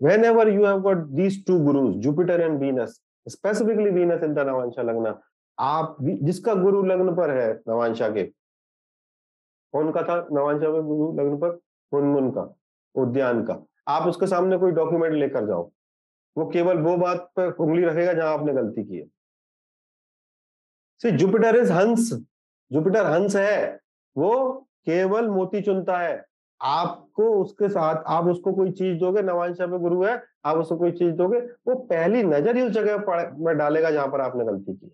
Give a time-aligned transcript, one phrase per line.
[0.00, 2.92] whenever you have got these two gurus, jupiter and venus,
[3.28, 5.14] specifically venus in the navansha lagna,
[5.58, 8.22] आप जिसका गुरु लग्न पर है नवांशा के,
[9.72, 11.60] कौन का था नवांशा में गुरु लग्न पर?
[11.94, 12.56] मुनमुन का,
[12.94, 15.70] उद्यान का। आप उसके सामने कोई डॉक्यूमेंट लेकर जाओ।
[16.38, 19.06] वो केवल वो बात पर उंगली रखेगा जहाँ आपने गलती की है।
[20.98, 22.12] See Jupiter is Hamsa
[22.72, 23.80] Jupiter Hamsa है।
[24.16, 26.27] वो केवल मोती चुनता है।
[26.60, 30.92] आपको उसके साथ, आप उसको कोई चीज़ दोगे नवांशा पे गुरु है, आप उसको कोई
[30.92, 34.92] चीज़ दोगे, वो पहली नज़र ही उस जगह में डालेगा जहाँ पर आपने गलती की।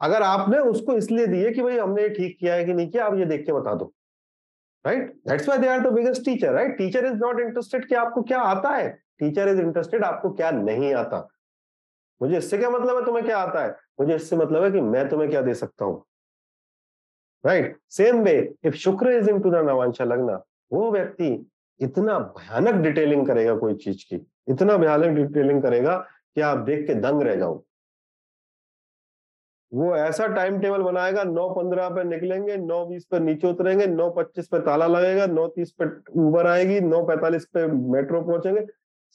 [0.00, 3.04] अगर आपने उसको इसलिए दिए कि भाई हमने ये ठीक किया है कि नहीं किया,
[3.06, 3.92] आप ये देख के बता दो।
[4.84, 8.22] Right that's why they are the biggest teacher right teacher is not interested कि आपको
[8.22, 11.28] क्या आता है। टीचर इज़ इंटरेस्टेड आपको क्या नहीं आता।
[12.20, 13.76] मुझे इससे क्या मतलब है तुम्हें क्या आता है?
[14.00, 16.04] मुझे इससे मतलब है कि मैं तुम्हें क्या दे सकता हूँ।
[17.44, 18.34] Right same way
[18.64, 20.42] if Shukra is into the navamsha lagna
[20.72, 21.28] वो व्यक्ति
[21.80, 25.96] इतना भयानक डिटेलिंग करेगा कोई चीज़ की, इतना भयानक डिटेलिंग करेगा
[26.36, 27.62] कि आप देख के दंग रह जाओ।
[29.72, 34.08] वो ऐसा टाइम टेबल बनाएगा, नौ पंद्रह पे निकलेंगे, नौ बीस पे नीचे उतरेंगे, नौ
[34.10, 35.84] पच्चीस पे ताला लगेगा, नौ तीस पे
[36.20, 38.66] ऊबर आएगी, नौ पैंतालीस पे मेट्रो पहुँचेंगे।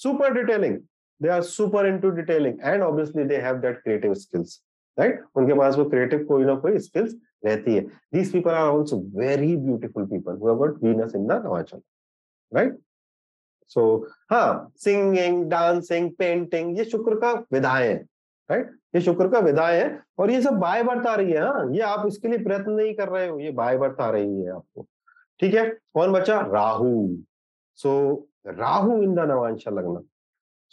[0.00, 0.78] Super detailing
[1.20, 4.62] they are super into detailing and obviously they have that creative skills
[4.98, 8.96] right उनके पास वो क्रिएटिव कोई ना कोई स्किल्स रहती है। These people are also
[9.18, 10.38] very beautiful people
[10.82, 11.80] Venus in the navamsha
[12.52, 12.78] right
[13.70, 13.82] so
[14.30, 17.96] हाँ सिंगिंग डांसिंग पेंटिंग ये शुक्र का विधाएँ है
[18.50, 21.66] राइट ये शुक्र का विधाएँ है और ये सब बाय बर्थ आ रही है हाँ
[21.72, 24.52] ये आप इसके लिए प्रयत्न नहीं कर रहे हो, ये बाय बर्थ आ रही है
[24.52, 24.86] आपको,
[25.40, 25.68] ठीक है?
[25.94, 26.40] कौन बचा?
[26.42, 27.08] Rahu.
[27.78, 30.00] So Rahu in the navamsha lagna.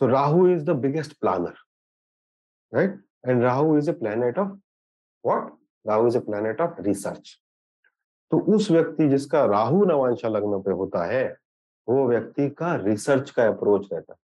[0.00, 1.54] So Rahu is the biggest planner
[2.72, 4.48] right and Rahu is a planet of
[5.24, 5.50] what
[5.86, 7.38] Rahu is a planet of research.
[8.30, 11.36] तो उस व्यक्ति जिसका राहु नवांशा लग्न पे होता है,
[11.88, 14.18] वो व्यक्ति का रिसर्च का अप्रोच रहता है।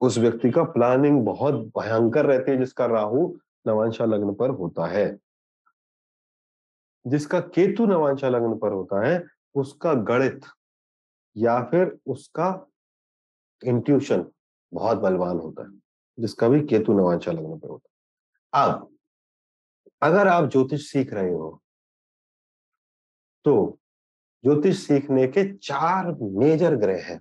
[0.00, 5.18] उस व्यक्ति का प्लानिंग बहुत भयंकर रहती है जिसका राहु नवांशा लग्न पर होता है।
[7.06, 9.24] जिसका केतु नवांशा लग्न पर होता है,
[9.54, 10.40] उसका गणित
[11.36, 12.66] या फिर उसका
[13.66, 14.26] इंट्यूशन
[14.72, 15.80] बहुत बलवान होता है,
[16.20, 18.97] जिसका भी केतु नवांशा लग्न पर होता है। अब
[20.02, 21.50] अगर आप ज्योतिष सीख रहे हो
[23.44, 23.78] तो
[24.44, 26.06] ज्योतिष सीखने के चार
[26.38, 27.20] मेजर ग्रह हैं।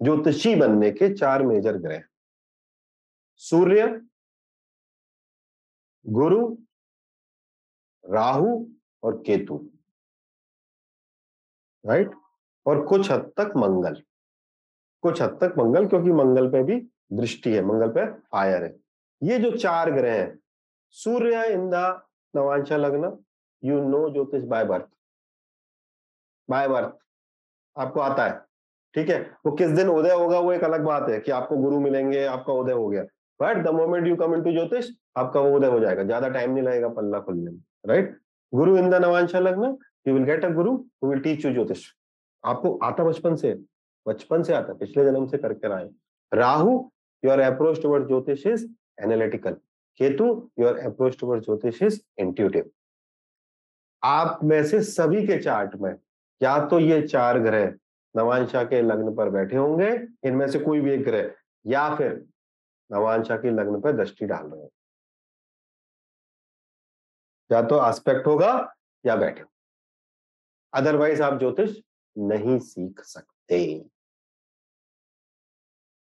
[0.00, 2.02] ज्योतिषी बनने के चार मेजर ग्रह
[3.40, 3.86] सूर्य,
[6.06, 6.56] गुरु,
[8.04, 8.66] राहु
[9.02, 9.58] और केतु।
[11.86, 12.10] राइट?
[12.66, 14.02] और कुछ हद तक मंगल।
[15.02, 16.80] कुछ हद तक मंगल क्योंकि मंगल पे भी
[17.12, 18.76] दृष्टि है, मंगल पे फायर है।
[19.22, 20.38] ये जो चार ग्रह हैं
[20.96, 21.74] सूर्य in the
[22.34, 23.16] navamsha lagna
[23.62, 24.86] you know jyotish by birth
[26.48, 26.96] by birth
[27.76, 28.40] आपको आता है।
[28.94, 29.20] ठीक है?
[29.46, 32.52] वो किस दिन उदय होगा, वो एक अलग बात है कि आपको गुरु मिलेंगे, आपका
[32.52, 33.02] उदय हो गया।
[33.40, 36.64] But the moment you come into jyotish, आपका वो उदय हो जाएगा। ज़्यादा टाइम नहीं
[36.64, 38.16] लगेगा पल्ला खुलने में right
[38.52, 39.76] Guru in the नवांशा lagna
[40.08, 40.72] you will get a Guru
[41.04, 41.86] will teach you ज्योतिष।
[42.44, 43.54] आपको आता बचपन से?
[44.06, 45.88] बचपन से आता पिछले जन्म से करके आए।
[46.32, 46.72] Rahu
[47.22, 48.66] your approach toward jyotish is
[49.02, 49.56] analytical
[50.00, 50.26] Ketu
[50.58, 52.70] your approach toward jyotish is intuitive
[54.02, 55.94] आप में से सभी के चार्ट में,
[56.40, 57.66] या तो ये चार ग्रह
[58.14, 59.88] नवांशा के लग्न पर बैठे होंगे,
[60.24, 61.30] इनमें से कोई भी एक ग्रह,
[61.66, 62.12] या फिर
[62.90, 64.70] नवांशा के लग्न पर दृष्टि डाल रहे हैं।
[67.50, 68.52] या तो एस्पेक्ट होगा,
[69.04, 69.44] या बैठे
[70.72, 71.76] अदरवाइज़ आप ज्योतिष
[72.16, 73.58] नहीं सीख सकते।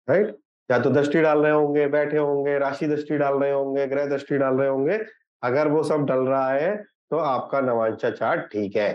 [0.08, 0.41] राइट
[0.72, 4.38] या तो दृष्टि डाल रहे होंगे, बैठे होंगे, राशि दृष्टि डाल रहे होंगे, ग्रह दृष्टि
[4.38, 5.00] डाल रहे होंगे,
[5.44, 6.76] अगर वो सब डल रहा है
[7.12, 8.92] तो आपका नवांशा चार्ट ठीक है।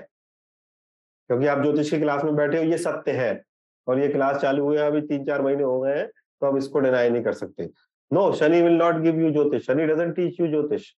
[1.31, 3.43] क्योंकि आप ज्योतिष की क्लास में बैठे हो, ये सत्य है,
[3.87, 6.81] और ये क्लास चालू हुए अभी तीन चार महीने हो गए हैं तो हम इसको
[6.81, 7.69] डिनाई नहीं कर सकते।
[8.11, 10.91] No Shani will not give you jyotish, Shani doesn't teach you jyotish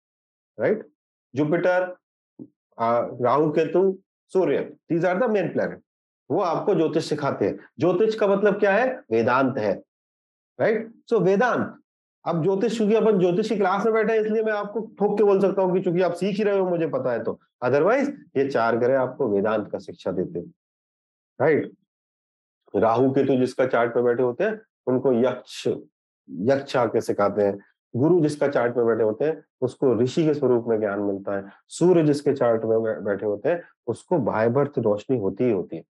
[0.59, 0.87] right
[1.35, 1.95] Jupiter
[2.79, 3.99] Rahu, Ketu,
[4.33, 5.83] Surya these are the main planet
[6.31, 8.89] वो आपको ज्योतिष सिखाते हैं। ज्योतिष का मतलब क्या है?
[9.11, 9.75] वेदांत है।
[10.59, 11.75] राइट सो वेदांत
[12.25, 15.25] अब ज्योतिष क्योंकि अपन ज्योतिष की क्लास में बैठे हैं, इसलिए मैं आपको ठोक के
[15.25, 18.11] बोल सकता हूँ कि चूँकि आप सीख ही रहे हो, मुझे पता है तो। अदरवाइज़
[18.37, 20.41] ये चार ग्रह आपको वेदांत का शिक्षा देते
[21.39, 21.73] राइट
[22.75, 27.59] राहु के तो जिसका चार्ट पे बैठे होते हैं, उनको यक्ष यक्ष आके सिखाते हैं।
[27.95, 31.45] गुरु जिसका चार्ट में बैठे होते हैं, उसको ऋषि के स्वरूप में ज्ञान मिलता है।
[31.69, 34.19] सूर्य जिसके चार्ट में बैठे होते हैं, उसको
[34.51, 35.85] बर्थ रोशनी होती ही होती है।